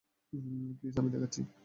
[0.79, 1.41] Chris, আমি দেখাচ্ছি।